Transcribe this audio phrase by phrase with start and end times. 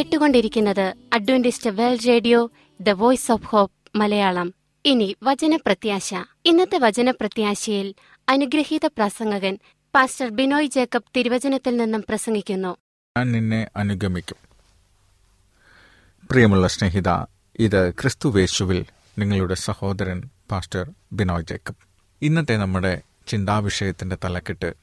[0.00, 2.50] കേട്ടുകൊണ്ടിരിക്കുന്നത് Adventist World Radio
[2.80, 4.54] the Voice of Hope Malayalam.
[4.84, 6.14] ഇനി വചനപ്രത്യാശ.
[6.44, 7.94] ഇന്നത്തെ വചനപ്രത്യാശയിൽ
[8.28, 9.58] അനുഗ്രഹീത പ്രസംഗകൻ
[9.94, 12.76] പാസ്റ്റർ ബിനോയ് ജേക്കബ് തിരുവചനത്തിൽ നിന്നും പ്രസംഗിക്കുന്നു.
[13.18, 14.36] ഞാൻ നിന്നെ അനുഗമിക്കും.
[16.30, 17.08] പ്രിയമുള്ള സ്നേഹിത
[17.58, 18.84] ഇത് ക്രിസ്തുവേശുവിൽ
[19.18, 21.76] നിങ്ങളുടെ സഹോദരൻ പാസ്റ്റർ ബിനോയ് ജേക്കബ്.
[22.22, 24.74] ഇന്നത്തെ നമ്മുടെ ചിന്താവിഷയത്തിന്റെ തലക്കെട്ട്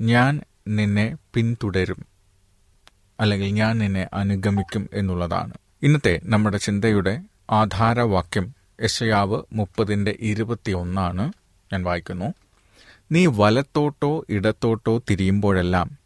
[0.00, 2.17] ഞാൻ നിന്നെ പിന്തുടരും
[3.20, 5.52] അല്ലെങ്കിൽ ഞാൻ നിന്നെ അനുഗമിക്കും എന്നുള്ളതാണ്.
[5.82, 7.20] ഇന്നത്തെ നമ്മുടെ ചിന്തയുടെ
[7.50, 11.32] ആധാരവാക്യം യശയാവ് മുപ്പതിന്റെ ഇരുപത്തിയൊന്നാണ്.
[11.72, 12.34] ഞാൻ വായിക്കുന്നു.
[13.12, 15.98] നീ വലത്തോട്ടോ ഇടത്തോട്ടോ തിരിയുമ്പോഴെല്ലാം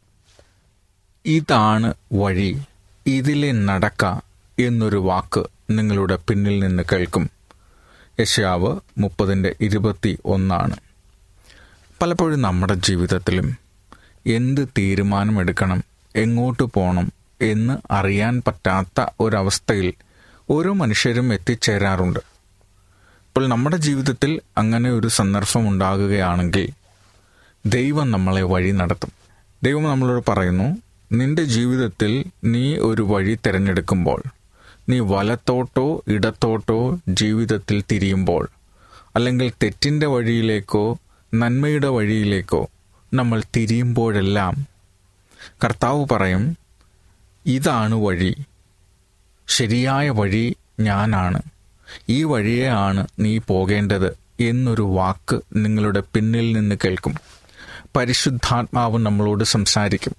[1.26, 2.62] ഇതാണ് വഴി
[3.06, 4.04] ഇതിലെ നടക്ക
[4.58, 7.30] എന്നൊരു വാക്ക് നിങ്ങളുടെ പിന്നിൽ നിന്ന് കേൾക്കും.
[8.20, 10.76] യശയാവ് മുപ്പതിന്റെ ഇരുപത്തി ഒന്നാണ്
[12.02, 13.56] പലപ്പോഴും നമ്മുടെ ജീവിതത്തിലും
[14.26, 19.92] എന്ത് തീരുമാനമെടുക്കണം എങ്ങോട്ട് പോകണം എന്ന് അറിയാൻ പറ്റാത്ത ഒരവസ്ഥയിൽ
[20.50, 22.18] ഓരോ മനുഷ്യരും എത്തിച്ചേരാറുണ്ട്.
[23.28, 26.68] ഇപ്പോൾ നമ്മുടെ ജീവിതത്തിൽ അങ്ങനെ ഒരു സന്ദർഭം ഉണ്ടാകുകയാണെങ്കിൽ
[27.66, 29.10] ദൈവം നമ്മളെ വഴി നടത്തും.
[29.64, 30.76] ദൈവം നമ്മളോട് പറയുന്നു
[31.12, 34.22] നിന്റെ ജീവിതത്തിൽ നീ ഒരു വഴി തിരഞ്ഞെടുക്കുമ്പോൾ
[34.88, 38.48] നീ വലത്തോട്ടോ ഇടത്തോട്ടോ ജീവിതത്തിൽ തിരിയുമ്പോൾ
[39.16, 40.98] അല്ലെങ്കിൽ തെറ്റിന്റെ വഴിയിലേക്കോ
[41.34, 42.68] നന്മയുടെ വഴിയിലേക്കോ
[43.14, 44.71] നമ്മൾ തിരിയുമ്പോഴെല്ലാം
[45.64, 46.56] കർത്താവ് പറയും
[47.46, 48.36] ഇതാണ് വഴി.
[49.48, 51.42] ശരിയായ വഴി ഞാനാണ്.
[52.08, 57.14] ഈ വഴിയെയാണ് നീ പോകേണ്ടത് എന്നൊരു വാക്ക് നിങ്ങളുടെ പിന്നിൽ നിന്ന് കേൾക്കും.
[57.96, 60.12] പരിശുദ്ധാത്മാവ് നമ്മളോട് സംസാരിക്കും.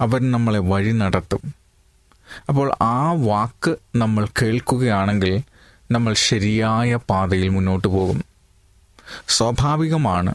[0.00, 1.54] അവൻ നമ്മളെ വഴി നടത്തും.
[2.48, 5.42] അപ്പോൾ ആ വാക്ക് നമ്മൾ കേൾക്കുകയാണെങ്കിൽ
[5.90, 8.24] നമ്മൾ ശരിയായ പാതയിൽ മുന്നോട്ട് പോകും.
[9.28, 10.34] സ്വാഭാവികമാണ്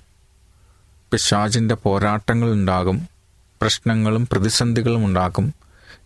[1.11, 3.12] പിശാചിന്റെ പോരാട്ടങ്ങൾ ഉണ്ടാകും.
[3.63, 5.53] പ്രശ്നങ്ങളും പ്രതിസന്ധികളും ഉണ്ടാകും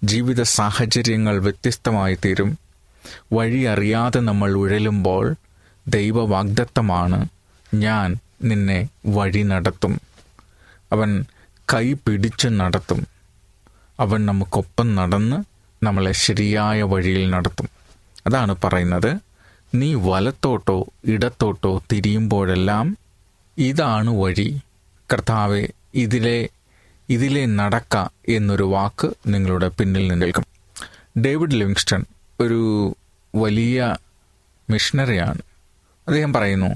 [0.03, 2.57] ജീവിത സാഹചര്യങ്ങൾ വ്യത്യസ്തമായി തീരും.
[3.33, 5.35] വഴി അറിയാതെ നമ്മൾ ഉഴലുമ്പോൾ
[5.87, 7.27] ദൈവവാഗ്ദത്തമാണ്.
[7.73, 10.01] ഞാൻ നിന്നെ വഴി നടത്തും.
[10.91, 11.25] അവൻ
[11.73, 13.07] കൈ പിടിച്ച് നടത്തും.
[13.99, 15.43] അവൻ നമുക്കൊപ്പം നടന്ന്
[15.85, 17.69] നമ്മളെ ശരിയായ വഴിയിൽ നടത്തും.
[18.27, 19.17] അതാണ് പറയുന്നത്.
[19.75, 22.97] നീ വലത്തോട്ടോ ഇടത്തോട്ടോ തിരിയുമ്പോഴെല്ലാം
[23.57, 24.61] ഇതാണ് വഴി.
[25.13, 26.49] കർത്താവെ ഇതിലെ
[27.09, 30.45] ഇതിലെ നടക്ക എന്നൊരു വാക്ക് നിങ്ങളുടെ പിന്നിൽ കേൾക്കും.
[31.21, 32.05] ഡേവിഡ് ലിവിങ്സ്റ്റൺ
[32.39, 32.95] ഒരു
[33.35, 33.95] വലിയ
[34.69, 35.41] മിഷണറിയാണ്.
[36.07, 36.67] അദ്ദേഹം പറയുന്നു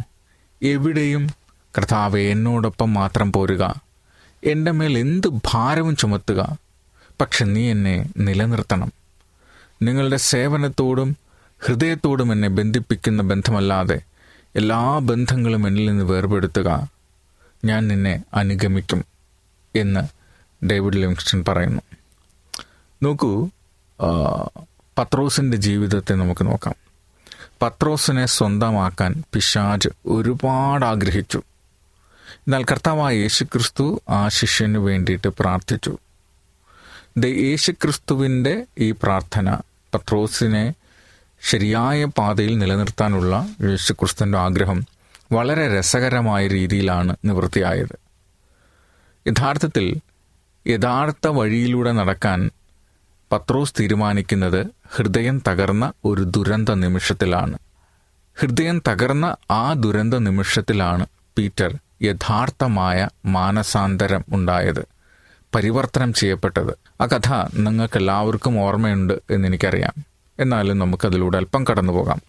[0.63, 1.29] എവിടെയും
[1.77, 3.81] കർത്താവ് എന്നോടൊപ്പം മാത്രം പോരുക.
[4.43, 6.57] എന്റെ മേൽ എന്ത് ഭാരവും ചുമത്തുക.
[7.21, 8.91] പക്ഷെ നീ എന്നെ നിലനിർത്തണം.
[9.81, 11.17] നിങ്ങളുടെ സേവനത്തോടും
[11.59, 14.01] ഹൃദയത്തോടും എന്നെ ബന്ധിപ്പിക്കുന്ന ബന്ധമല്ലാതെ
[14.55, 16.89] എല്ലാ ബന്ധങ്ങളും എന്നിൽ നിന്ന് വേർപെടുത്തുക.
[17.65, 19.05] ഞാൻ നിന്നെ അനുഗമിക്കും
[19.75, 20.20] എന്ന്
[20.67, 21.81] ഡേവിഡ് ലിവിങ്സ്റ്റൺ പറയുന്നു.
[23.03, 23.49] നോക്കൂ
[24.97, 26.75] പത്രോസിന്റെ ജീവിതത്തെ നമുക്ക് നോക്കാം.
[27.61, 31.41] പത്രോസിനെ സ്വന്തമാക്കാൻ പിശാജ് ഒരുപാട് ആഗ്രഹിച്ചു.
[32.33, 35.97] എന്നാൽ കർത്താവായ യേശുക്രിസ്തു ആ ശിഷ്യന് വേണ്ടിയിട്ട് പ്രാർത്ഥിച്ചു.
[37.25, 39.57] യേശുക്രിസ്തുവിന്റെ ഈ പ്രാർത്ഥന
[39.93, 40.73] പത്രോസിനെ
[41.41, 44.85] ശരിയായ പാതയിൽ നിലനിർത്താനുള്ള യേശുക്രിസ്തുവിന്റെ ആഗ്രഹം
[45.31, 47.99] വളരെ രസകരമായ രീതിയിലാണ് നിവൃത്തിയായത്.
[49.27, 50.10] യഥാർത്ഥത്തിൽ
[50.67, 52.49] യഥാർത്ഥ വഴിയിലൂടെ നടക്കാൻ
[53.31, 57.57] പത്രോസ് തീരുമാനിക്കുന്നത് ഹൃദയം തകർന്ന ഒരു ദുരന്ത നിമിഷത്തിലാണ്.
[58.39, 61.05] ഹൃദയം തകർന്ന ആ ദുരന്ത നിമിഷത്തിലാണ്
[61.37, 64.87] പീറ്റർ യഥാർത്ഥമായ മാനസാന്തരം ഉണ്ടായത്
[65.55, 66.77] പരിവർത്തനം ചെയ്യപ്പെട്ടത്.
[67.01, 69.93] ആ കഥ നിങ്ങൾക്ക് എല്ലാവർക്കും ഓർമ്മയുണ്ട് എന്ന് എനിക്കറിയാം
[70.39, 72.21] എന്നാലും നമുക്കതിലൂടെ അല്പം കടന്നു പോകാം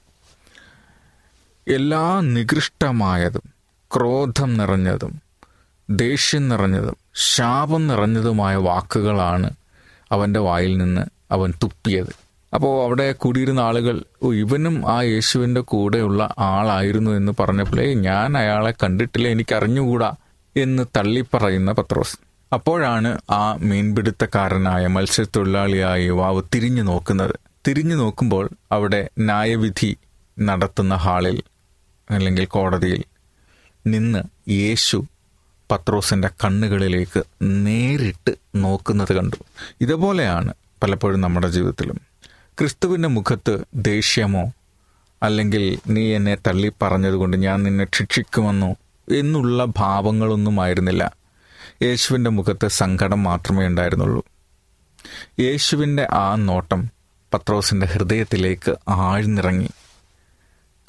[1.69, 3.47] എല്ലാ നികൃഷ്ടമായതും
[3.97, 5.23] ക്രോധം നിറഞ്ഞതും
[5.91, 9.51] ദേഷ്യം നിറഞ്ഞതും ശാപം നിറഞ്ഞതുമായ വാക്കുകളാണ്
[10.13, 11.01] അവന്റെ വായിൽ നിന്ന്
[11.31, 12.23] അവൻ തുപ്പിയത്.
[12.55, 20.13] അപ്പോൾ അവിടെ കൂടിയിരുന്ന ആളുകൾ ഇവനും ആ യേശുവിന്റെ കൂടെയുള്ള ആളായിരുന്നു എന്ന് പറഞ്ഞപ്പോഴേ ഞാൻ അയാളെ കണ്ടിട്ടില്ല എനിക്കറിഞ്ഞുകൂടാ
[20.57, 22.19] എന്ന് തള്ളിപ്പറയുന്ന പത്രോസ്.
[22.53, 27.35] അപ്പോഴാണ് ആ മീൻപിടുത്തക്കാരനായ മത്സ്യത്തൊഴിലാളിയായ യുവാവ് തിരിഞ്ഞു നോക്കുന്നത്.
[27.69, 29.97] തിരിഞ്ഞു നോക്കുമ്പോൾ അവിടെ ന്യായവിധി
[30.41, 31.43] നടത്തുന്ന ഹാളിൽ
[32.11, 33.05] അല്ലെങ്കിൽ കോടതിയിൽ
[33.87, 35.05] നിന്ന് യേശു
[35.73, 39.37] പത്രോസിന്റെ കണ്ണുകളിലേക്ക് നേരിട്ട് നോക്കുന്നത് കണ്ടു.
[39.81, 42.01] ഇതുപോലെയാണ് പലപ്പോഴും നമ്മുടെ ജീവിതത്തിലും.
[42.59, 44.53] ക്രിസ്തുവിന്റെ മുഖത്ത് ദേഷ്യമോ
[45.23, 48.75] അല്ലെങ്കിൽ നീ എന്നെ തള്ളി പറഞ്ഞതുകൊണ്ട് ഞാൻ നിന്നെ ശിക്ഷിക്കുമെന്നോ
[49.13, 51.13] എന്നുള്ള ഭാവങ്ങളൊന്നും ആയിരുന്നില്ല.
[51.83, 54.25] യേശുവിന്റെ മുഖത്ത് സങ്കടം മാത്രമേ ഉണ്ടായിരുന്നുള്ളൂ.
[55.41, 56.91] യേശുവിന്റെ ആ നോട്ടം
[57.35, 59.71] പത്രോസിന്റെ ഹൃദയത്തിലേക്ക് ആഴ്ന്നിറങ്ങി.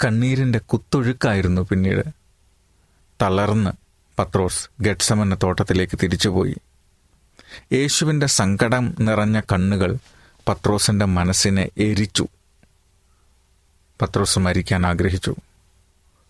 [0.04, 2.02] കണ്ണീരിന്റെ കുത്തൊഴുക്കായിരുന്നു പിന്നീട്.
[3.22, 3.83] തളർന്ന്
[4.18, 6.54] പത്രോസ് ഗഡ്സമന്ന തോട്ടത്തിലേക്ക് തിരിച്ചുപോയി.
[7.72, 9.96] യേശുവിന്റെ സങ്കടം നിറഞ്ഞ കണ്ണുകൾ
[10.48, 12.28] പത്രോസിന്റെ മനസ്സിനെ എരിച്ചു.
[14.02, 15.34] പത്രോസ് മരിക്കാൻ ആഗ്രഹിച്ചു.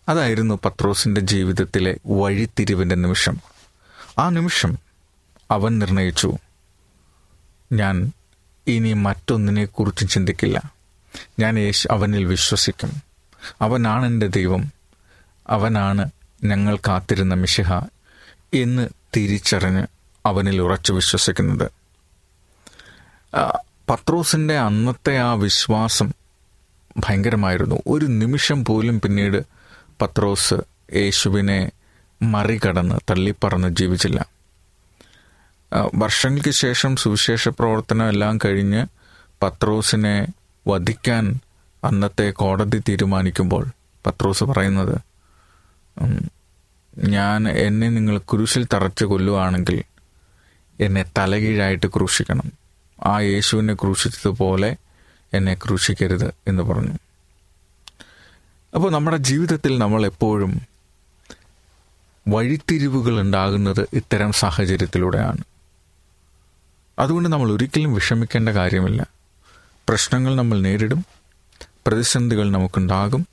[0.09, 3.37] അതായിരുന്നു പത്രോസിന്റെ ജീവിതത്തിലെ വഴിത്തിരിവിന്റെ നിമിഷം.
[4.19, 4.77] ആ നിമിഷം
[5.51, 6.37] അവൻ നിർണയിച്ചു.
[7.71, 8.11] ഞാൻ
[8.67, 10.73] ഇനി മറ്റൊന്നിനെക്കുറിച്ച് ചിന്തിക്കില്ല.
[11.39, 13.01] ഞാൻ യേശു അവനിൽ വിശ്വസിക്കും.
[13.61, 14.71] അവനാണ് എന്റെ ദൈവം.
[15.47, 16.09] അവനാണ്
[16.47, 17.73] ഞങ്ങൾ കാത്തിരുന്ന മിശിഹ
[18.53, 19.87] എന്ന് തിരിച്ചറിഞ്ഞ്
[20.25, 21.71] അവനിൽ ഉറച്ചു വിശ്വസിക്കുന്നത്
[23.89, 26.07] പത്രോസിന്റെ അന്നത്തെ ആ വിശ്വാസം
[26.97, 27.81] ഭയങ്കരമായിരുന്നു.
[27.87, 29.39] ഒരു നിമിഷം പോലും പിന്നീട്
[30.01, 30.55] പത്രോസ്
[30.95, 31.71] യേശുവിനെ
[32.21, 34.19] മറികടന്ന് തള്ളിപ്പറന്ന് ജീവിച്ചില്ല.
[35.95, 38.85] വർഷങ്ങൾക്ക് ശേഷം സുവിശേഷ പ്രവർത്തനം എല്ലാം കഴിഞ്ഞ്
[39.43, 40.27] പത്രോസിനെ
[40.67, 41.39] വധിക്കാൻ
[41.83, 43.65] അന്നത്തെ കോടതി തീരുമാനിക്കുമ്പോൾ
[44.05, 44.95] പത്രോസ് പറയുന്നത്
[46.97, 49.83] ഞാൻ എന്നെ നിങ്ങൾ കുരിശിൽ തറച്ച് കൊല്ലുവാണെങ്കിൽ
[50.79, 52.51] എന്നെ തലകീഴായിട്ട് ക്രൂശിക്കണം.
[53.05, 54.75] ആ യേശുവിനെ ക്രൂശിച്ചതുപോലെ
[55.33, 56.93] എന്നെ ക്രൂശിക്കരുത് എന്ന് പറഞ്ഞു.
[58.75, 60.61] അപ്പോൾ നമ്മുടെ ജീവിതത്തിൽ നമ്മൾ എപ്പോഴും
[62.27, 65.37] വഴിത്തിരിവുകൾ ഉണ്ടാകുന്നത് ഇത്തരം സാഹചര്യത്തിലൂടെയാണ്.
[66.99, 69.07] അതുകൊണ്ട് നമ്മൾ ഒരിക്കലും വിഷമിക്കേണ്ട കാര്യമില്ല.
[69.89, 71.05] പ്രശ്നങ്ങൾ നമ്മൾ നേരിടും.
[71.87, 73.27] പ്രതിസന്ധികൾ നമുക്കുണ്ടാകും.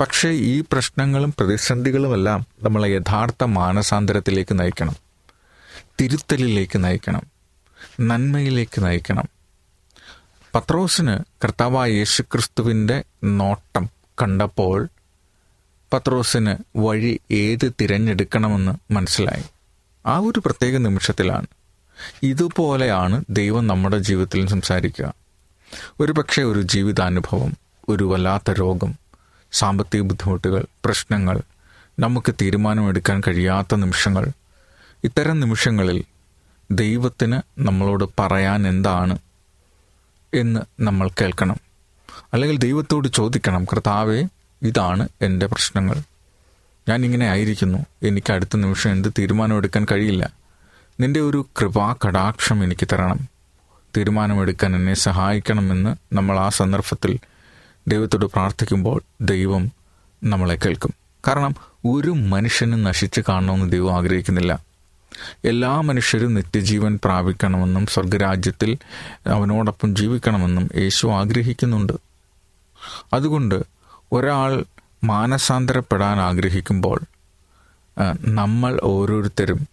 [0.00, 4.96] പക്ഷേ ഈ പ്രശ്നങ്ങളും പ്രതിസന്ധികളുമെല്ലാം നമ്മളെ യഥാർത്ഥ മാനസാന്തരത്തിലേക്ക് നയിക്കണം.
[6.00, 7.22] തിരുത്തലിലേക്ക് നയിക്കണം.
[8.00, 9.28] നന്മയിലേക്ക് നയിക്കണം.
[10.54, 13.90] പത്രോസിന് കർത്താവായ യേശുക്രിസ്തുവിന്റെ നോട്ടം
[14.22, 14.88] കണ്ടപ്പോൾ
[15.92, 19.44] പത്രോസിന് വഴി ഏത് തിരഞ്ഞെടുക്കണമെന്ന് മനസ്സിലായി.
[20.06, 21.46] ആ ഒരു പ്രത്യേക നിമിഷത്തിലാണ്
[22.22, 25.14] ഇതുപോലെയാണ് ദൈവം നമ്മുടെ ജീവിതത്തിൽ സംസാരിക്കുക.
[26.00, 27.56] ഒരു പക്ഷേ ഒരു ജീവിതാനുഭവം
[27.88, 28.99] ഒരു വല്ലാത്ത രോഗം
[29.52, 31.40] സാമ്പത്തിക ബുദ്ധിമുട്ടുകൾ പ്രശ്നങ്ങൾ
[31.98, 34.28] നമുക്ക് തീരുമാനമെടുക്കാൻ കഴിയാത്ത നിമിഷങ്ങൾ.
[35.04, 36.04] ഇത്തരം നിമിഷങ്ങളിൽ
[36.70, 39.18] ദൈവത്തിന് നമ്മളോട് പറയാൻ എന്താണ്
[40.34, 41.56] എന്ന് നമ്മൾ കേൾക്കണം.
[42.32, 44.24] അല്ലെങ്കിൽ ദൈവത്തോട് ചോദിക്കണം കർത്താവെ
[44.62, 46.02] ഇതാണ് എന്റെ പ്രശ്നങ്ങൾ.
[46.88, 47.86] ഞാൻ ഇങ്ങനെ ആയിരിക്കുന്നു.
[48.02, 50.30] എനിക്ക് അടുത്ത നിമിഷം എന്ത് തീരുമാനമെടുക്കാൻ കഴിയില്ല.
[51.00, 53.18] നിന്റെ ഒരു കൃപാ കടാക്ഷം എനിക്ക് തരണം.
[53.96, 57.18] തീരുമാനമെടുക്കാൻ എന്നെ സഹായിക്കണമെന്ന് നമ്മൾ ആ സന്ദർഭത്തിൽ
[57.90, 59.72] ദൈവത്തോട് പ്രാർത്ഥിക്കുമ്പോൾ ദൈവം
[60.24, 60.94] നമ്മളെ കേൾക്കും.
[61.28, 61.54] കാരണം
[61.86, 64.52] ഒരു മനുഷ്യനും നശിച്ച് കാണണമെന്ന് ദൈവം ആഗ്രഹിക്കുന്നില്ല.
[65.44, 68.78] എല്ലാ മനുഷ്യരും നിത്യജീവൻ പ്രാപിക്കണമെന്നും സ്വർഗരാജ്യത്തിൽ
[69.26, 71.92] അവനോടൊപ്പം ജീവിക്കണമെന്നും യേശു ആഗ്രഹിക്കുന്നുണ്ട്.
[73.12, 73.62] അതുകൊണ്ട്
[74.12, 74.64] ഒരാൾ
[75.04, 77.00] മാനസാന്തരപ്പെടാൻ ആഗ്രഹിക്കുമ്പോൾ
[78.20, 79.68] നമ്മൾ ഓരോരുത്തരും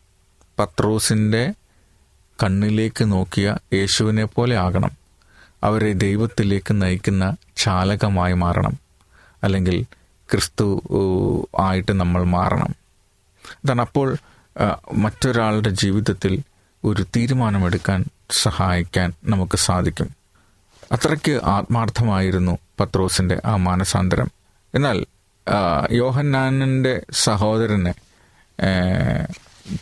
[0.59, 1.53] പത്രോസിന്റെ
[2.43, 4.91] കണ്ണിലേക്ക് നോക്കിയ യേശുവിനെ പോലെ ആകണം.
[5.63, 8.73] അവരെ ദൈവത്തിലേക്ക് നയിക്കുന്ന ചാലകമായി മാറണം.
[9.43, 9.85] അല്ലെങ്കിൽ
[10.31, 10.81] ക്രിസ്തു
[11.59, 12.75] ആയിട്ട് നമ്മൾ മാറണം.
[13.65, 14.17] അതാണ് അപ്പോൾ
[14.93, 16.43] മറ്റൊരാളുടെ ജീവിതത്തിൽ
[16.83, 20.09] ഒരു തീരുമാനമെടുക്കാൻ സഹായിക്കാൻ നമുക്ക് സാധിക്കും.
[20.91, 24.31] അത്രയ്ക്ക് ആത്മാർത്ഥമായിരുന്നു പത്രോസിന്റെ ആ മാനസാന്തരം.
[24.75, 25.05] എന്നാൽ
[25.91, 27.93] യോഹന്നാനന്റെ സഹോദരനെ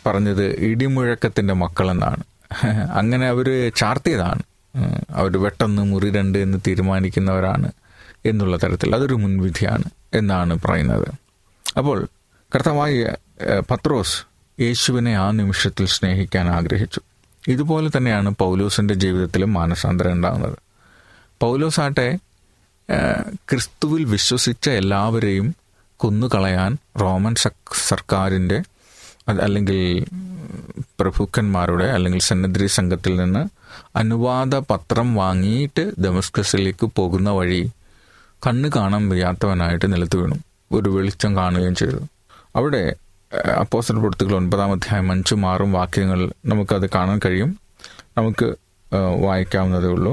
[0.06, 2.22] പറഞ്ഞത് ഇടിമുഴക്കത്തിന്റെ മക്കളെന്നാണ്.
[2.92, 4.42] അങ്ങനെ അവർ ചാർത്തിയതാണ്.
[5.10, 7.68] അവർ വെട്ടെന്ന് മുറി രണ്ട് എന്ന് തീരുമാനിക്കുന്നവരാണ്
[8.26, 11.08] എന്നുള്ള തരത്തിൽ അതൊരു മുൻവിധിയാണ് എന്നാണ് പറയുന്നത്.
[11.78, 12.08] അപ്പോൾ
[12.54, 13.14] കർത്താവായ
[13.70, 14.16] പത്രോസ്
[14.60, 17.00] യേശുവിനെ ആ നിമിഷത്തിൽ സ്നേഹിക്കാൻ ആഗ്രഹിച്ചു.
[17.48, 20.56] ഇതുപോലെ തന്നെയാണ് പൗലോസിന്റെ ജീവിതത്തിലും മാനസാന്തരം ഉണ്ടാകുന്നത്.
[21.42, 22.18] പൗലോസാട്ടെ
[23.50, 25.54] ക്രിസ്തുവിൽ വിശ്വസിച്ച എല്ലാവരെയും
[25.96, 27.34] കൊന്നുകളയാൻ റോമൻ
[27.88, 28.58] സർക്കാരിന്റെ
[29.28, 29.78] അല്ലെങ്കിൽ
[31.00, 33.42] പ്രഭുക്കന്മാരുടെ അല്ലെങ്കിൽ സന്നദ്ധി സംഘത്തിൽ നിന്ന്
[33.96, 37.70] അനുവാദ പത്രം വാങ്ങിയിട്ട് ദമസ്കസിലേക്ക് പോകുന്ന വഴി
[38.46, 40.34] കണ്ണ് കാണാൻ വയ്യാത്തവനായിട്ട് നിലത്ത് വീണു.
[40.72, 42.00] ഒരു വെളിച്ചം കാണുകയും ചെയ്തു.
[42.56, 42.94] അവിടെ
[43.60, 47.58] അപ്പോസ്റ്റൽ പ്രവൃത്തികൾ ഒൻപതാം അധ്യായം അഞ്ചും ആറും വാക്യങ്ങൾ നമുക്കത് കാണാൻ കഴിയും.
[48.18, 48.56] നമുക്ക്
[49.24, 50.12] വായിക്കാവുന്നതേ ഉള്ളൂ.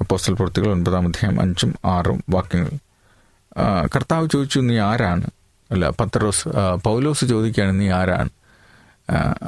[0.00, 2.70] അപ്പോസ്റ്റൽ പ്രവൃത്തികൾ ഒൻപതാം അധ്യായം അഞ്ചും ആറും വാക്യങ്ങൾ.
[3.96, 5.26] കർത്താവ് ചോദിച്ചു നീ ആരാണ്?
[5.70, 6.48] അല്ല പത്രോസ്
[6.84, 8.30] പൗലോസ് ചോദിക്കുകയാണ് നീ ആരാണ്?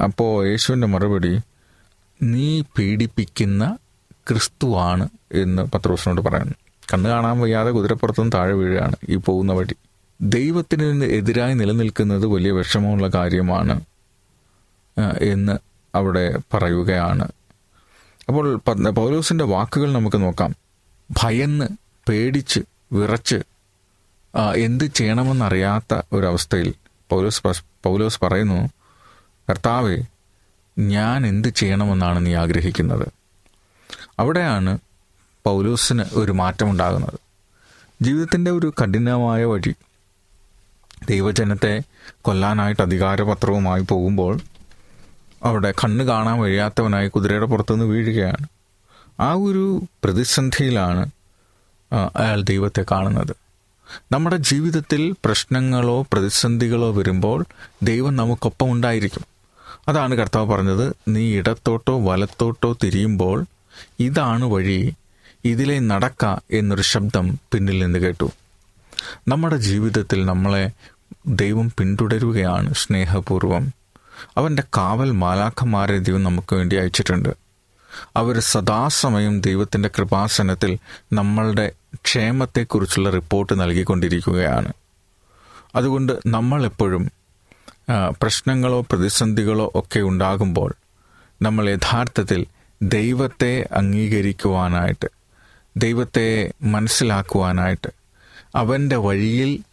[0.03, 1.39] അപ്പോൾ യേശുവിന്റെ മറുപടി
[2.23, 3.77] നീ പീഡിപ്പിക്കുന്ന
[4.29, 6.53] ക്രിസ്തുവാണ് എന്ന് പത്രോസിനോട് പറയുന്നു
[6.93, 9.75] കണ്ണ് കാണാൻ വയ്യാതെ കുതിരപ്പുറത്തുനിന്ന് താഴെ വീഴുകയാണ് ഈ പോകുന്ന വഴി.
[10.21, 13.81] ദൈവത്തിന് എതിരായി നിലനിൽക്കുന്നത് വലിയ വിഷമമുള്ള കാര്യമാണ്
[15.21, 15.57] എന്ന്
[15.95, 17.27] അവിടെ പറയുകയാണ്.
[18.27, 18.55] അപ്പോൾ
[18.89, 20.55] പൗലോസിന്റെ വാക്കുകൾ നമുക്ക് നോക്കാം.
[21.11, 21.65] ഭയന്ന്
[22.09, 22.59] പേടിച്ച്
[22.91, 23.39] വിറച്ച്
[24.55, 26.73] എന്ത് ചെയ്യണമെന്നറിയാത്ത ഒരവസ്ഥയിൽ
[27.09, 28.69] പൗലോസ് പൗലോസ് പറയുന്നു
[29.49, 29.97] കർത്താവെ
[30.77, 33.07] ഞാൻ എന്ത് ചെയ്യണമെന്നാണ് നീ ആഗ്രഹിക്കുന്നത്?
[34.19, 34.77] അവിടെയാണ്
[35.43, 37.19] പൗലോസിന് ഒരു മാറ്റമുണ്ടാകുന്നത്.
[38.01, 39.75] ജീവിതത്തിന്റെ ഒരു കഠിനമായ വഴി.
[41.09, 41.81] ദൈവജനത്തെ
[42.21, 44.39] കൊല്ലാനായിട്ട് അധികാരപത്രവുമായി പോകുമ്പോൾ
[45.43, 48.47] അവിടെ കണ്ണ് കാണാൻ വഴിയാത്തവനായി കുതിരയുടെ പുറത്തുനിന്ന് വീഴുകയാണ്.
[49.19, 51.09] ആ ഒരു പ്രതിസന്ധിയിലാണ്
[52.15, 53.35] അയാൾ ദൈവത്തെ കാണുന്നത്.
[54.11, 57.45] നമ്മുടെ ജീവിതത്തിൽ പ്രശ്നങ്ങളോ പ്രതിസന്ധികളോ വരുമ്പോൾ
[57.83, 59.36] ദൈവം നമുക്കൊപ്പം ഉണ്ടായിരിക്കും.
[59.87, 60.95] അതാണ് കർത്താവ് പറഞ്ഞത്.
[61.07, 63.45] നീ ഇടത്തോട്ടോ വലത്തോട്ടോ തിരിയുമ്പോൾ
[63.99, 64.95] ഇതാണ് വഴി
[65.45, 68.31] ഇതിലെ നടക്ക എന്നൊരു ശബ്ദം പിന്നിൽ നിന്ന് കേട്ടു.
[69.27, 70.71] നമ്മുടെ ജീവിതത്തിൽ നമ്മളെ
[71.27, 73.73] ദൈവം പിന്തുടരുകയാണ് സ്നേഹപൂർവം
[74.37, 77.29] അവന്റെ കാവൽ മാലാഖമാരെ ദൈവം നമുക്ക് വേണ്ടി അയച്ചിട്ടുണ്ട്.
[78.17, 80.77] അവർ സദാസമയം ദൈവത്തിന്റെ കൃപാസനത്തിൽ
[81.13, 84.73] നമ്മളുടെ ക്ഷേമത്തെക്കുറിച്ചുള്ള റിപ്പോർട്ട് നൽകിക്കൊണ്ടിരിക്കുകയാണ്.
[85.75, 87.09] അതുകൊണ്ട് ആ,
[88.21, 90.75] പ്രശ്നങ്ങളോ പ്രതിസന്ധികളോ ഒക്കെ ഉണ്ടാകുമ്പോൾ
[91.41, 92.45] നമ്മൾ യഥാർത്ഥത്തിൽ
[92.81, 95.07] ദൈവത്തെ അംഗീകരിക്കുവാനായിട്ട്
[95.77, 97.89] ദൈവത്തെ മനസ്സിലാക്കുവാനായിട്ട്
[98.55, 99.63] അവന്റെ വഴിയിൽ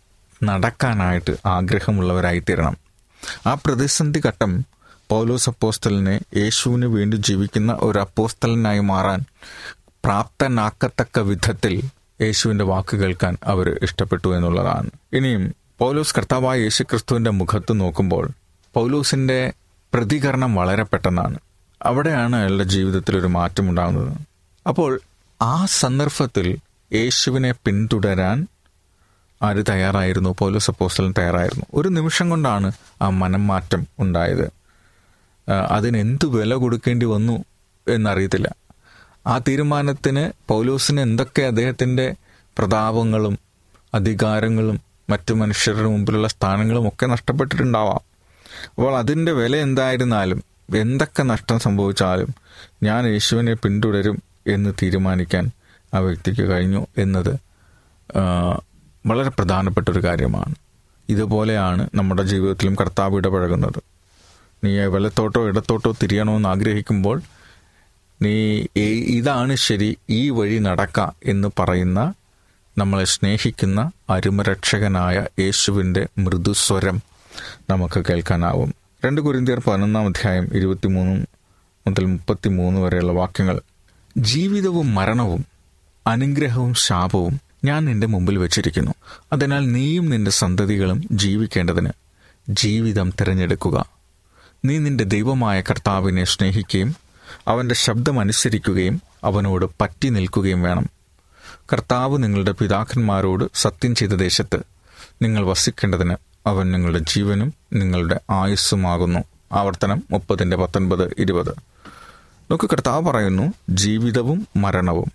[0.43, 2.77] നടക്കാനായിട്ട് ആഗ്രഹമുള്ളവരായിത്തീരണം.
[3.47, 4.53] ആ പ്രതിസന്ധി ഘട്ടം
[5.09, 9.21] പൗലോസ് അപ്പോസ്റ്റലിനെ യേശുവിന് വേണ്ടി ജീവിക്കുന്ന ഒരു അപ്പോസ്റ്റലിനായി മാറാൻ
[10.05, 11.75] പ്രാപ്തനാക്കത്തക്ക വിധത്തിൽ
[12.23, 14.91] യേശുവിന്റെ വാക്ക് കേൾക്കാൻ അവർ ഇഷ്ടപ്പെട്ടു എന്നുള്ളതാണ്.
[15.13, 15.45] ഇനിയും
[15.79, 18.31] പൗലോസ് കർത്താവായ യേശു ക്രിസ്തുവിന്റെ മുഖത്ത് നോക്കുമ്പോൾ
[18.75, 19.53] പൗലൂസിന്റെ
[19.95, 21.39] പ്രതികരണം വളരെ പെട്ടെന്നാണ്.
[21.83, 24.19] അവിടെയാണ് അയാളുടെ ജീവിതത്തിൽ ഒരു മാറ്റം ഉണ്ടാകുന്നത്.
[24.69, 25.01] അപ്പോൾ
[25.43, 26.59] ആ സന്ദർഭത്തിൽ
[26.93, 28.47] യേശുവിനെ പിന്തുടരാൻ
[29.43, 30.35] ആര് തയ്യാറായിരുന്നു?
[30.39, 31.65] പൗലോസ് അപ്പോസ്റ്റലൻ തയ്യാറായിരുന്നു.
[31.75, 34.47] ഒരു നിമിഷം കൊണ്ടാണ് ആ മനം മാറ്റം ഉണ്ടായത്
[35.71, 37.45] അതിനെന്ത് വില കൊടുക്കേണ്ടി വന്നു
[37.89, 38.55] എന്നറിയത്തില്ല.
[39.27, 42.15] ആ തീരുമാനത്തിന് പൗലോസിന് എന്തൊക്കെ അദ്ദേഹത്തിന്റെ
[42.59, 43.39] പ്രതാപങ്ങളും
[43.95, 48.03] അധികാരങ്ങളും മറ്റു മനുഷ്യരുടെ മുമ്പിലുള്ള സ്ഥാനങ്ങളും ഒക്കെ നഷ്ടപ്പെട്ടിട്ടുണ്ടാവാം.
[48.77, 50.45] അപ്പോൾ അതിന്റെ വില എന്തായിരുന്നാലും
[50.75, 52.35] എന്തൊക്കെ നഷ്ടം സംഭവിച്ചാലും
[52.83, 55.51] ഞാൻ യേശുവിനെ പിന്തുടരും എന്ന് തീരുമാനിക്കാൻ
[55.95, 57.33] ആ വ്യക്തിക്ക് കഴിഞ്ഞു എന്നത്
[59.07, 60.55] വളരെ പ്രധാനപ്പെട്ട ഒരു കാര്യമാണ്.
[61.09, 63.81] ഇതുപോലെയാണ് നമ്മുടെ ജീവിതത്തിലും കർത്താവ് ഇടപഴകുന്നത്.
[64.65, 67.23] നീ വലത്തോട്ടോ ഇടത്തോട്ടോ തിരിയണമെന്ന് ആഗ്രഹിക്കുമ്പോൾ
[68.23, 68.35] നീ
[69.19, 72.01] ഇതാണ് ശരി ഈ വഴി നടക്ക എന്ന് പറയുന്ന
[72.79, 77.01] നമ്മളെ സ്നേഹിക്കുന്ന അരുമരക്ഷകനായ യേശുവിന്റെ മൃദുസ്വരം
[77.71, 78.75] നമുക്ക് കേൾക്കാനാവും.
[79.05, 81.27] രണ്ട് കുരിന്തിയർ പതിനൊന്നാം അധ്യായം ഇരുപത്തിമൂന്ന്
[81.87, 83.61] മുതൽ മുപ്പത്തിമൂന്ന് വരെയുള്ള വാക്യങ്ങൾ.
[84.19, 85.45] ജീവിതവും മരണവും
[86.07, 88.95] അനുഗ്രഹവും ശാപവും ഞാൻ നിന്റെ മുമ്പിൽ വെച്ചിരിക്കുന്നു.
[89.33, 91.91] അതിനാൽ നീയും നിന്റെ സന്തതികളും ജീവിക്കേണ്ടതിന്
[92.49, 93.85] ജീവിതം തിരഞ്ഞെടുക്കുക.
[94.65, 96.97] നീ നിന്റെ ദൈവമായ കർത്താവിനെ സ്നേഹിക്കുകയും
[97.49, 101.04] അവന്റെ ശബ്ദം അനുസരിക്കുകയും അവനോട് പറ്റി നിൽക്കുകയും വേണം.
[101.73, 104.59] കർത്താവ് നിങ്ങളുടെ പിതാക്കന്മാരോട് സത്യം ചെയ്ത ദേശത്ത്
[105.23, 109.21] നിങ്ങൾ വസിക്കേണ്ടതിന് അവൻ നിങ്ങളുടെ ജീവനും നിങ്ങളുടെ ആയുസ്സുമാകുന്നു.
[109.53, 111.55] ആവർത്തനം മുപ്പതിന്റെ പത്തൊൻപത് ഇരുപത്.
[112.51, 115.13] നോക്ക് കർത്താവ് പറയുന്നു ജീവിതവും മരണവും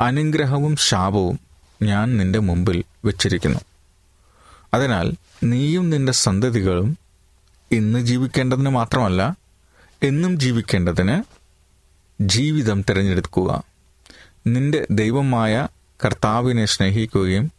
[0.00, 1.40] അനുഗ്രഹവും ശാപവും
[1.82, 3.60] ഞാൻ നിന്റെ മുമ്പിൽ വെച്ചിരിക്കുന്നു.
[4.74, 5.12] അതിനാൽ
[5.44, 6.98] നീയും നിന്റെ സന്തതികളും
[7.72, 9.36] ഇന്ന് ജീവിക്കേണ്ടതിന് മാത്രമല്ല
[10.02, 11.22] എന്നും ജീവിക്കേണ്ടതിന്
[12.20, 13.75] ജീവിതം തിരഞ്ഞെടുക്കുക.
[14.46, 15.68] നിന്റെ ദൈവമായ
[16.04, 17.52] കർത്താവിനെ സ്നേഹിക്കുകയും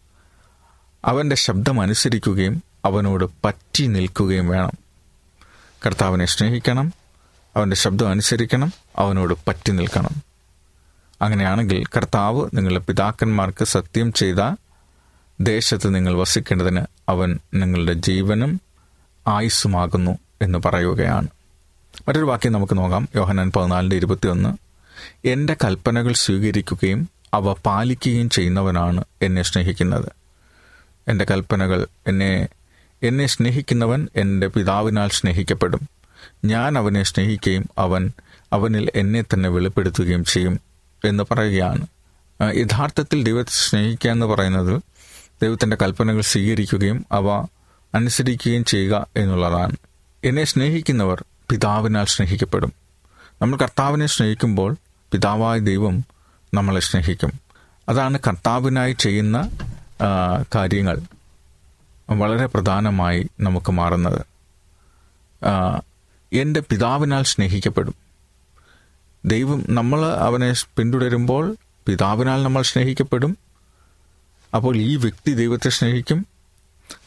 [1.05, 4.71] അവന്റെ ശബ്ദം അനുസരിക്കുകയും അവനോട് പറ്റി നിൽക്കുകയും വേണം.
[5.85, 6.93] കർത്താവിനെ സ്നേഹിക്കണം
[7.55, 10.09] അവന്റെ ശബ്ദം അനുസരിക്കണം അവനോട് പറ്റി നിൽക്കണം.
[11.21, 14.55] അങ്ങനെയാണെങ്കിൽ കർത്താവ് നിങ്ങളുടെ പിതാക്കന്മാർക്ക് സത്യം ചെയ്ത
[15.41, 18.61] ദേശത്ത് നിങ്ങൾ വസിക്കേണ്ടതിന് അവൻ നിങ്ങളുടെ ജീവനും
[19.27, 21.27] ആയുസ്സുമാകുന്നു എന്ന് പറയുകയാണ്.
[22.07, 23.09] മറ്റൊരു വാക്യം നമുക്ക് നോക്കാം.
[23.15, 24.66] യോഹനാൻ പതിനാലിന്റെ ഇരുപത്തിയൊന്ന്.
[25.25, 30.11] എന്റെ കൽപ്പനകൾ സ്വീകരിക്കുകയും അവ പാലിക്കുകയും ചെയ്യുന്നവനാണ് എന്നെ സ്നേഹിക്കുന്നത്.
[31.07, 32.47] എന്റെ കൽപ്പനകൾ എന്നെ
[33.03, 35.89] എന്നെ സ്നേഹിക്കുന്നവൻ എന്റെ പിതാവിനാൽ സ്നേഹിക്കപ്പെടും.
[36.45, 38.11] ഞാൻ അവനെ സ്നേഹിക്കുകയും അവൻ
[38.53, 40.59] അവനിൽ എന്നെ തന്നെ വെളിപ്പെടുത്തുകയും ചെയ്യും
[41.05, 41.87] എന്ന് പറയുകയാണ്.
[42.41, 44.81] യഥാർത്ഥത്തിൽ ദൈവത്തെ സ്നേഹിക്കുക എന്ന് പറയുന്നത്
[45.43, 47.29] ദൈവത്തിന്റെ കൽപ്പനകൾ സ്വീകരിക്കുകയും അവ
[47.95, 49.75] അനുസരിക്കുകയും ചെയ്യുക എന്നുള്ളതാണ്.
[50.23, 52.73] എന്നെ സ്നേഹിക്കുന്നവർ പിതാവിനാൽ സ്നേഹിക്കപ്പെടും.
[53.41, 54.75] നമ്മൾ കർത്താവിനെ സ്നേഹിക്കുമ്പോൾ
[55.11, 56.03] പിതാവായ ദൈവം
[56.53, 57.33] നമ്മളെ സ്നേഹിക്കും.
[57.89, 59.51] അതാണ് കർത്താവിനായി ചെയ്യുന്ന
[60.55, 60.97] കാര്യങ്ങൾ
[62.09, 64.25] വളരെ പ്രധാനമായി നമുക്ക് മാറുന്നത്.
[66.33, 67.95] എന്റെ പിതാവിനാൽ സ്നേഹിക്കപ്പെടും.
[69.25, 73.37] ദൈവം നമ്മൾ അവനെ പിന്തുടരുമ്പോൾ പിതാവിനാൽ നമ്മൾ സ്നേഹിക്കപ്പെടും.
[74.55, 76.25] അപ്പോൾ ഈ വ്യക്തി ദൈവത്തെ സ്നേഹിക്കും.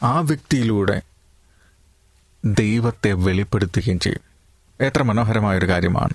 [0.02, 1.02] ആ വ്യക്തിയിലൂടെ
[2.44, 4.24] ദൈവത്തെ വെളിപ്പെടുത്തുകയും ചെയ്യും.
[4.80, 6.14] എത്ര മനോഹരമായൊരു കാര്യമാണ്.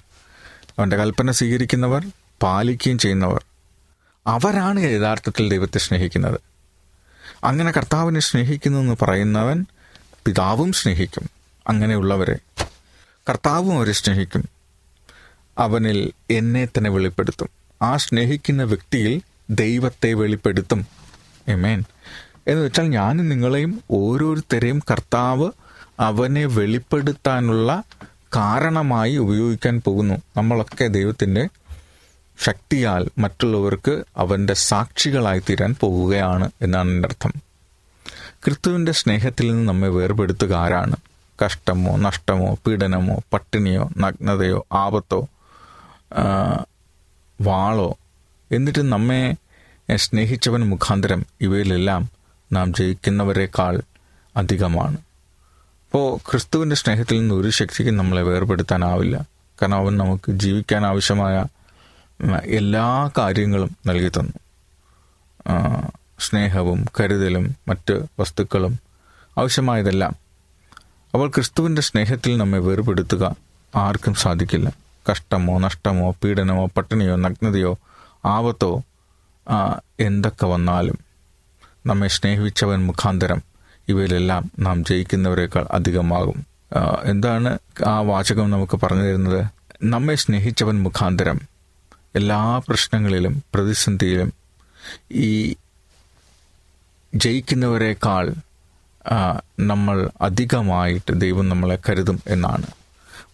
[0.79, 2.05] അവന്റെ കൽപ്പന സ്വീകരിക്കുന്നവർ
[2.43, 3.45] പാലിക്കുകയും ചെയ്യുന്നവർ.
[4.27, 6.39] അവരാണ് യഥാർത്ഥത്തിൽ ദൈവത്തെ സ്നേഹിക്കുന്നത്.
[7.43, 9.65] അങ്ങനെ കർത്താവിനെ സ്നേഹിക്കുന്നു എന്ന് പറയുന്നവൻ
[10.25, 11.29] പിതാവും സ്നേഹിക്കും.
[11.67, 12.37] അങ്ങനെയുള്ളവരെ
[13.29, 14.45] കർത്താവും അവരെ സ്നേഹിക്കും.
[15.57, 17.49] അവനിൽ എന്നെ തന്നെ വെളിപ്പെടുത്തും.
[17.81, 20.87] ആ സ്നേഹിക്കുന്ന വ്യക്തിയിൽ ദൈവത്തെ വെളിപ്പെടുത്തും.
[21.47, 21.83] എമേൻ
[22.47, 25.51] എന്ന് വെച്ചാൽ ഞാനും നിങ്ങളെയും ഓരോരുത്തരെയും കർത്താവ്
[25.99, 27.83] അവനെ വെളിപ്പെടുത്താനുള്ള
[28.35, 30.21] കാരണമായി ഉപയോഗിക്കാൻ പോകുന്നു.
[30.37, 31.47] നമ്മളൊക്കെ ദൈവത്തിന്റെ
[32.43, 37.33] ശക്തിയാൽ മറ്റുള്ളവർക്ക് അവന്റെ സാക്ഷികളായി തീരാൻ പോകുകയാണ് എന്നാണ് എന്റെ അർത്ഥം.
[38.45, 40.95] ക്രിസ്തുവിന്റെ സ്നേഹത്തിൽ നിന്ന് നമ്മെ വേർപെടുത്തുക ആരാണ്?
[41.45, 45.27] കഷ്ടമോ നഷ്ടമോ പീഡനമോ പട്ടിണിയോ നഗ്നതയോ ആപത്തോ
[47.41, 47.97] വാളോ
[48.51, 49.35] എന്നിട്ട് നമ്മെ
[49.95, 52.09] സ്നേഹിച്ചവൻ മുഖാന്തരം ഇവയിലെല്ലാം
[52.53, 53.81] നാം ജയിക്കുന്നവരെക്കാൾ
[54.35, 54.97] അധികമാണ്.
[55.95, 59.27] അപ്പോൾ ക്രിസ്തുവിന്റെ സ്നേഹത്തിൽ നിന്ന് ഒരു ശക്തിക്കും നമ്മളെ വേർപെടുത്താനാവില്ല.
[59.61, 61.45] കാരണം അവൻ നമുക്ക് ജീവിക്കാൻ ആവശ്യമായ
[62.45, 64.33] എല്ലാ കാര്യങ്ങളും നൽകി തന്നു.
[66.19, 68.79] സ്നേഹവും കരുതലും മറ്റ് വസ്തുക്കളും
[69.37, 70.15] ആവശ്യമായതെല്ലാം
[71.13, 73.35] അപ്പോൾ ക്രിസ്തുവിന്റെ സ്നേഹത്തിൽ നമ്മെ വേർപെടുത്തുക
[73.75, 74.73] ആർക്കും സാധിക്കില്ല.
[75.11, 77.77] കഷ്ടമോ നഷ്ടമോ പീഡനമോ പട്ടിണിയോ നഗ്നതയോ
[78.25, 78.83] ആപത്തോ
[79.99, 80.99] എന്തൊക്കെ വന്നാലും
[81.85, 83.54] നമ്മെ സ്നേഹിച്ചവൻ മുഖാന്തരം
[83.87, 86.45] ഇവയിലെല്ലാം നാം ജയിക്കുന്നവരെക്കാൾ അധികമാകും.
[87.03, 89.45] എന്താണ് ആ വാചകം നമുക്ക് പറഞ്ഞു തരുന്നത്?
[89.83, 91.39] നമ്മെ സ്നേഹിച്ചവൻ മുഖാന്തരം
[92.15, 94.33] എല്ലാ പ്രശ്നങ്ങളിലും പ്രതിസന്ധിയിലും
[95.11, 95.55] ഈ
[97.15, 98.33] ജയിക്കുന്നവരെക്കാൾ
[99.59, 102.67] നമ്മൾ അധികമായിട്ട് ദൈവം നമ്മളെ കരുതും എന്നാണ്.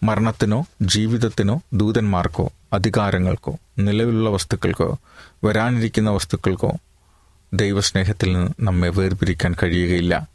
[0.02, 4.98] മരണത്തിനോ ജീവിതത്തിനോ ദൂതന്മാർക്കോ അധികാരങ്ങൾക്കോ നിലവിലുള്ള വസ്തുക്കൾക്കോ
[5.44, 6.72] വരാനിരിക്കുന്ന വസ്തുക്കൾക്കോ
[7.52, 10.31] ദൈവസ്നേഹത്തിൽ നിന്ന് നമ്മെ വേർപിരിക്കാൻ കഴിയുകയില്ല.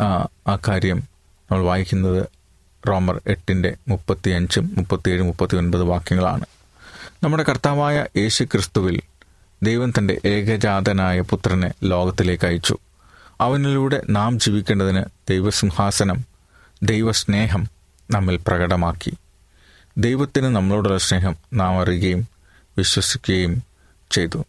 [0.00, 0.28] ആ,
[0.68, 0.96] കാര്യം
[1.50, 2.26] നമ്മൾ വായിക്കുന്നത്
[2.88, 6.44] റോമർ എട്ടിന്റെ മുപ്പത്തി അഞ്ചും മുപ്പത്തിയേഴ് മുപ്പത്തി ഒൻപത് വാക്യങ്ങളാണ്.
[7.22, 9.00] നമ്മുടെ കർത്താവായ യേശു ക്രിസ്തുവിൽ
[9.62, 12.78] ദൈവം തന്റെ ഏകജാതനായ പുത്രനെ ലോകത്തിലേക്ക് അയച്ചു.
[13.40, 16.24] അവനിലൂടെ നാം ജീവിക്കേണ്ടതിന് ദൈവസിംഹാസനം
[16.82, 17.66] ദൈവസ്നേഹം
[18.10, 19.12] നമ്മിൽ പ്രകടമാക്കി.
[19.98, 22.28] ദൈവത്തിന് നമ്മളോടുള്ള സ്നേഹം നാം അറിയുകയും
[22.78, 23.62] വിശ്വസിക്കുകയും
[24.10, 24.44] ചെയ്തു.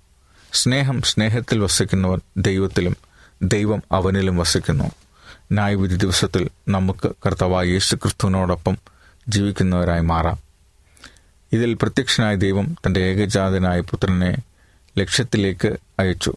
[0.53, 2.97] സ്നേഹം സ്നേഹത്തിൽ വസിക്കുന്നവൻ ദൈവത്തിലും
[3.43, 4.91] ദൈവം അവനിലും വസിക്കുന്നു.
[5.51, 8.77] ന്യായവിധി ദിവസത്തിൽ നമുക്ക് കർത്താവായ യേശു ക്രിസ്തുവിനോടൊപ്പം
[9.29, 10.37] ജീവിക്കുന്നവരായി മാറാം.
[11.53, 14.37] ഇതിൽ പ്രത്യക്ഷനായ ദൈവം തന്റെ ഏകജാതനായ പുത്രനെ
[14.97, 16.33] ലക്ഷ്യത്തിലേക്ക് അയച്ചു.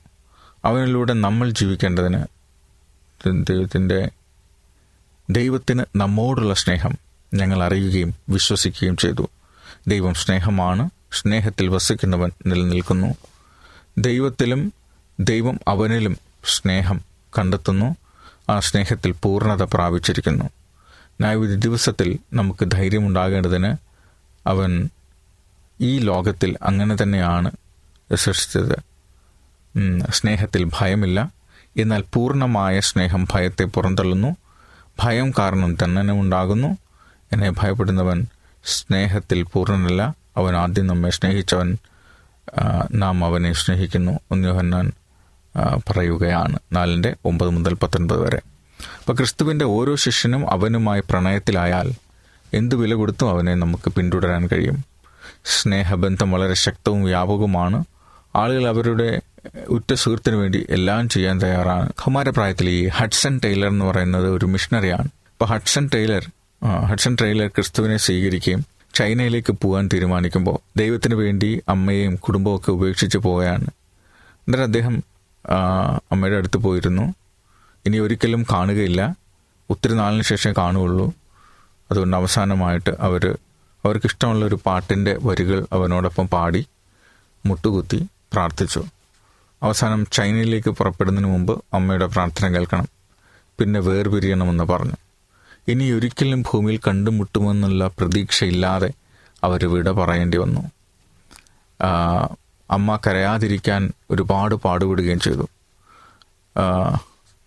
[0.64, 2.24] അവനിലൂടെ നമ്മൾ ജീവിക്കേണ്ടതിന്
[3.26, 4.10] ദൈവത്തിന്റെ
[5.30, 6.98] ദൈവത്തിന് നമ്മോടുള്ള സ്നേഹം
[7.34, 9.28] ഞങ്ങൾ അറിയുകയും വിശ്വസിക്കുകയും ചെയ്തു.
[9.88, 10.90] ദൈവം സ്നേഹമാണ്.
[11.12, 13.14] സ്നേഹത്തിൽ വസിക്കുന്നവൻ നിലനിൽക്കുന്നു.
[13.98, 14.72] ദൈവത്തിലും
[15.20, 17.00] ദൈവം അവനിലും സ്നേഹം
[17.38, 17.96] കണ്ടെത്തുന്നു.
[18.48, 20.44] ആ സ്നേഹത്തിൽ പൂർണത പ്രാപിച്ചിരിക്കുന്നു.
[21.20, 23.76] ന്യായവിധി ദിവസത്തിൽ നമുക്ക് ധൈര്യമുണ്ടാകേണ്ടതിന്
[24.46, 24.88] അവൻ
[25.80, 27.50] ഈ ലോകത്തിൽ അങ്ങനെ തന്നെയാണ്
[28.14, 28.76] സൃഷ്ടിച്ചത്
[30.12, 31.30] സ്നേഹത്തിൽ ഭയമില്ല.
[31.76, 34.37] എന്നാൽ പൂർണമായ സ്നേഹം ഭയത്തെ പുറന്തള്ളുന്നു.
[35.00, 36.68] ഭയം കാരണം തന്നെ ഉണ്ടാകുന്നു
[37.32, 38.26] എന്നെ ഭയപ്പെടുന്നവൻ
[38.64, 40.14] സ്നേഹത്തിൽ പൂർണനല്ല.
[40.37, 41.76] അവൻ ആദ്യം നമ്മെ സ്നേഹിച്ചവൻ
[42.92, 44.20] നാം അവനെ സ്നേഹിക്കുന്നു.
[44.30, 44.92] ഒന്നുഹന്നാൻ
[45.88, 46.58] പറയുകയാണ്.
[46.72, 48.40] നാലിന്റെ ഒമ്പത് മുതൽ പത്തൊൻപത് വരെ.
[48.98, 51.92] അപ്പോൾ ക്രിസ്തുവിന്റെ ഓരോ ശിഷ്യനും അവനുമായി പ്രണയത്തിലായാൽ
[52.54, 54.84] എന്ത് വില കൊടുത്തും അവനെ നമുക്ക് പിന്തുടരാൻ കഴിയും.
[55.44, 57.84] സ്നേഹബന്ധം വളരെ ശക്തവും വ്യാപകവുമാണ്.
[58.36, 59.20] ആളുകൾ അവരുടെ
[59.68, 61.92] ഉറ്റ സുഹൃത്തിന് വേണ്ടി എല്ലാം ചെയ്യാൻ തയ്യാറാണ്.
[61.92, 66.30] കൗമാരപ്രായത്തിൽ ഈ ഹഡ്സൺ ടൈലർ എന്ന് പറയുന്നത് ഒരു മിഷണറിയാണ് അപ്പോൾ ഹഡ്സൺ ടൈലർ
[66.90, 73.66] ഹഡ്സൺ ടൈലർ ക്രിസ്തുവിനെ സ്വീകരിക്കുകയും ചൈനയിലേക്ക് പോകാൻ തീരുമാനിക്കുമ്പോൾ ദൈവത്തിന് വേണ്ടി അമ്മയെയും കുടുംബമൊക്കെ ഉപേക്ഷിച്ച് പോവുകയാണ്.
[74.46, 75.04] എന്നിട്ട് അദ്ദേഹം
[76.12, 77.14] അമ്മയുടെ അടുത്ത് പോയിരുന്നു.
[77.87, 79.14] ഇനി ഒരിക്കലും കാണുകയില്ല.
[79.70, 81.12] ഒത്തിരി നാളിന് ശേഷം കാണുകയുള്ളൂ.
[81.90, 83.38] അതുകൊണ്ട് അവസാനമായിട്ട് അവർ
[83.85, 86.66] അവർക്കിഷ്ടമുള്ള ഒരു പാട്ടിന്റെ വരികൾ അവനോടൊപ്പം പാടി
[87.46, 88.85] മുട്ടുകുത്തി പ്രാർത്ഥിച്ചു.
[89.62, 92.87] അവസാനം ചൈനയിലേക്ക് പുറപ്പെടുന്നതിന് മുമ്പ് അമ്മയുടെ പ്രാർത്ഥന കേൾക്കണം.
[93.59, 94.96] പിന്നെ വേർപിരിയണമെന്ന് പറഞ്ഞു.
[95.68, 98.90] ഇനി ഒരിക്കലും ഭൂമിയിൽ കണ്ടുമുട്ടുമെന്നുള്ള പ്രതീക്ഷയില്ലാതെ
[99.44, 100.70] അവർ വിട പറയേണ്ടി വന്നു.
[102.70, 105.48] അമ്മ കരയാതിരിക്കാൻ ഒരുപാട് പാടുപെടുകയും ചെയ്തു.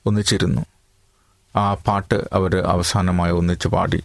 [0.05, 0.61] ഒന്നിച്ചിരുന്നു.
[1.55, 4.03] ആ പാട്ട് അവർ അവസാനമായി ഒന്നിച്ച് പാടി.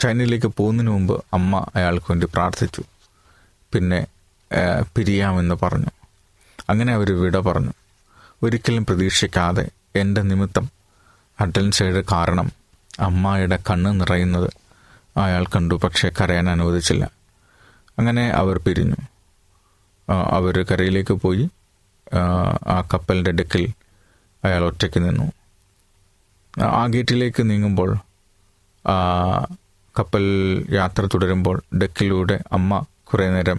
[0.00, 2.82] ചൈനയിലേക്ക് പോകുന്നതിന് മുമ്പ് അമ്മ അയാൾക്ക് വേണ്ടി പ്രാർത്ഥിച്ചു.
[3.72, 4.06] പിന്നെ
[4.96, 5.90] പിരിയാമെന്ന് പറഞ്ഞു.
[6.70, 7.72] അങ്ങനെ അവർ വിട പറഞ്ഞു.
[8.42, 10.70] ഒരിക്കലും പ്രതീക്ഷിക്കാതെ എന്റെ നിമിത്തം
[11.40, 12.52] അറ്റൻസയുടെ കാരണം
[13.00, 14.50] അമ്മായുടെ കണ്ണ് നിറയുന്നത്
[15.16, 17.10] അയാൾ കണ്ടു പക്ഷേ കരയാൻ അനുവദിച്ചില്ല.
[17.98, 18.96] അങ്ങനെ അവർ പിരിഞ്ഞു.
[20.36, 21.44] അവർ കരയിലേക്ക് പോയി
[22.12, 22.22] ആ,
[22.92, 23.64] കപ്പലിന്റെ ഡെക്കിൽ
[24.44, 25.26] അയാൾ ഒറ്റയ്ക്ക് നിന്നു.
[26.70, 27.90] ആ ഗേറ്റിലേക്ക് നീങ്ങുമ്പോൾ
[29.94, 30.24] കപ്പൽ
[30.74, 32.72] യാത്ര തുടരുമ്പോൾ ഡെക്കിലൂടെ അമ്മ
[33.04, 33.58] കുറേ നേരം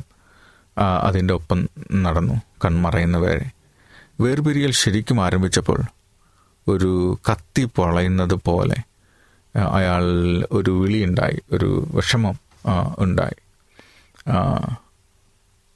[1.03, 1.59] അതിന്റെ ഒപ്പം
[1.93, 2.35] നടന്നു
[2.65, 3.47] കൺമറയുന്നവരെ
[4.19, 5.79] വേർപിരിയൽ ശരിക്കും ആരംഭിച്ചപ്പോൾ
[6.67, 6.91] ഒരു
[7.29, 8.77] കത്തി പൊളയുന്നത് പോലെ
[9.71, 10.03] അയാൾ
[10.51, 12.35] ഒരു വിളിയുണ്ടായി ഒരു വിഷമം
[12.97, 13.39] ഉണ്ടായി.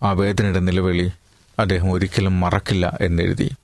[0.04, 1.12] ആ, വേദനയുടെ നിലവിളി
[1.60, 3.56] അദ്ദേഹം ഒരിക്കലും മറക്കില്ല എന്നെഴുതി.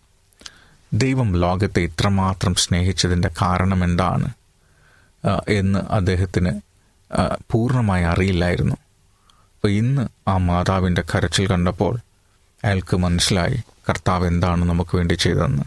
[0.93, 4.29] ദൈവം ലോകത്തെ ഇത്രമാത്രം സ്നേഹിച്ചതിന്റെ കാരണം എന്താണ്?
[5.49, 6.61] എന്ന് അദ്ദേഹത്തിന്
[7.51, 8.75] പൂർണമായി അറിയില്ലായിരുന്നു.
[8.75, 11.99] അപ്പോൾ ഇന്ന് ആ മാതാവിന്റെ കരച്ചിൽ കണ്ടപ്പോൾ
[12.63, 15.63] അയാൾക്ക് മനസ്സിലായി കർത്താവ് എന്താണ് നമുക്ക് വേണ്ടി ചെയ്തതെന്ന്.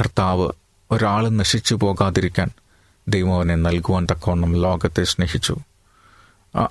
[0.00, 0.50] കർത്താവ്
[0.90, 2.50] ഒരാൾ നശിച്ചു പോകാതിരിക്കാൻ
[3.08, 5.56] ദൈവം അവനെ നൽകുവാൻ തക്കവണ്ണം ലോകത്തെ സ്നേഹിച്ചു.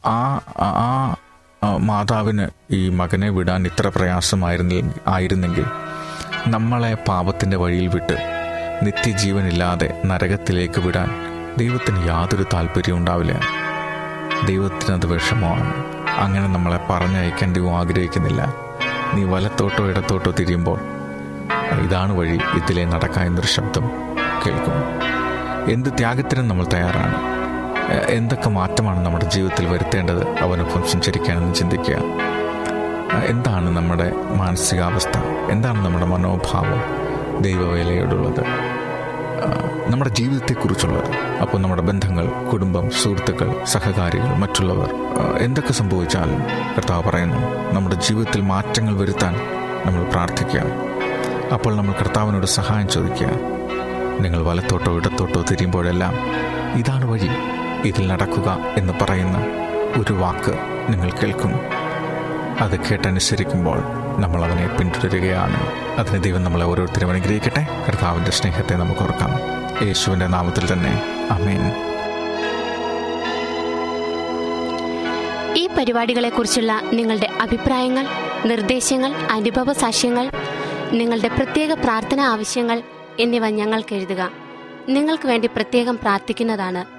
[0.05, 1.15] ആ ആ
[1.63, 5.65] മാതാവിന് ഈ മകനെ വിടാൻ ഇത്ര പ്രയാസമായിരുന്നില്ല ആയിരുന്നെങ്കിൽ
[6.47, 8.17] നമ്മളെ പാപത്തിന്റെ വഴിയിൽ വിട്ട്
[8.83, 11.09] നിത്യജീവനില്ലാതെ നരകത്തിലേക്ക് വിടാൻ
[11.57, 13.39] ദൈവത്തിന് യാതൊരു താല്പര്യവും ഉണ്ടാവില്ല.
[14.45, 15.73] ദൈവത്തിനത് വിഷമമാണ്.
[16.17, 18.53] അങ്ങനെ നമ്മളെ പറഞ്ഞയക്കാൻ ദൈവം ആഗ്രഹിക്കുന്നില്ല.
[19.13, 20.79] നീ വലത്തോട്ടോ ഇടത്തോട്ടോ തിരിയുമ്പോൾ
[21.79, 23.81] ഇതാണ് വഴി ഇതിലെ നടക്കാൻ എന്നൊരു ശബ്ദം
[24.45, 24.73] കേൾക്കും
[25.71, 27.38] എന്ത് ത്യാഗത്തിനും നമ്മൾ തയ്യാറാണ്.
[27.91, 30.39] എന്തൊക്കെ മാറ്റമാണ് നമ്മുടെ ജീവിതത്തിൽ വരുത്തേണ്ടത്?
[30.39, 31.95] അവനൊപ്പം സഞ്ചരിക്കാനെന്ന് ചിന്തിക്കുക.
[33.25, 35.17] എന്താണ് നമ്മുടെ മാനസികാവസ്ഥ?
[35.51, 36.81] എന്താണ് നമ്മുടെ മനോഭാവം?
[37.41, 38.43] ദൈവവേലയോടുള്ളത്.
[39.89, 41.11] നമ്മുടെ ജീവിതത്തെക്കുറിച്ചുള്ളത്.
[41.41, 44.89] അപ്പോൾ നമ്മുടെ ബന്ധങ്ങൾ കുടുംബം സുഹൃത്തുക്കൾ സഹകാരികൾ മറ്റുള്ളവർ
[45.37, 46.41] എന്തൊക്കെ സംഭവിച്ചാലും
[46.75, 49.35] കർത്താവ് പറയുന്നു നമ്മുടെ ജീവിതത്തിൽ മാറ്റങ്ങൾ വരുത്താൻ
[49.85, 50.61] നമ്മൾ പ്രാർത്ഥിക്കുക
[51.53, 53.29] അപ്പോൾ നമ്മൾ കർത്താവിനോട് സഹായം ചോദിക്കുക
[54.19, 56.13] നിങ്ങൾ വലത്തോട്ടോ ഇടത്തോട്ടോ തിരിയുമ്പോഴെല്ലാം
[56.79, 57.29] ഇതാണ് വഴി.
[57.85, 59.37] ഇതിൽ നടക്കുക എന്ന് പറയുന്ന
[60.01, 60.53] ഒരു വാക്ക്
[60.89, 61.51] നിങ്ങൾ കേൾക്കും.
[62.59, 63.77] അത് കേട്ടനുസരിക്കുമ്പോൾ
[64.19, 65.67] നമ്മൾ അതിനെ പിന്തുടരുകയാണ്.
[65.99, 67.85] അതിന് ദൈവം നമ്മളെ ഓരോരുത്തരും അനുഗ്രഹിക്കട്ടെ.
[67.87, 69.31] കർത്താവിന്റെ സ്നേഹത്തെ നമുക്ക് ഓർക്കാം.
[69.87, 71.27] യേശുവിന്റെ നാമത്തിൽ തന്നെ.
[71.31, 71.89] അമേൻ
[75.53, 78.05] ഈ പരിപാടികളെക്കുറിച്ചുള്ള നിങ്ങളുടെ അഭിപ്രായങ്ങൾ
[78.45, 80.31] നിർദ്ദേശങ്ങൾ അനുഭവ സാക്ഷ്യങ്ങൾ
[80.91, 82.81] നിങ്ങളുടെ പ്രത്യേക പ്രാർത്ഥന ആവശ്യങ്ങൾ
[83.19, 84.31] എന്നിവ ഞങ്ങൾക്ക് എഴുതുക.
[84.89, 86.98] നിങ്ങൾക്ക് വേണ്ടി പ്രത്യേകം പ്രാർത്ഥിക്കുന്നതാണ്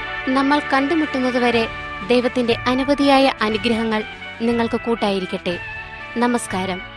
[0.27, 1.67] നമ്മൾ കണ്ടുമുട്ടുന്നതുവരെ
[2.07, 4.03] ദൈവത്തിന്റെ അനവധിയായ അനുഗ്രഹങ്ങൾ
[4.41, 5.59] നിങ്ങൾക്ക് കൂട്ടായിരിക്കട്ടെ.
[6.17, 6.90] നമസ്കാരം.